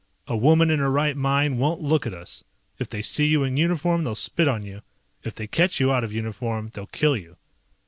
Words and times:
A 0.27 0.35
woman 0.35 0.71
in 0.71 0.79
her 0.79 0.89
right 0.89 1.15
mind 1.15 1.59
won't 1.59 1.83
look 1.83 2.07
at 2.07 2.13
us, 2.15 2.43
if 2.79 2.89
they 2.89 3.03
see 3.03 3.27
you 3.27 3.43
in 3.43 3.55
uniform 3.55 4.03
they'll 4.03 4.15
spit 4.15 4.47
on 4.47 4.63
you, 4.63 4.81
if 5.23 5.35
they 5.35 5.45
catch 5.45 5.79
you 5.79 5.93
out 5.93 6.03
of 6.03 6.11
uniform 6.11 6.71
they'll 6.73 6.87
kill 6.87 7.15
you." 7.15 7.37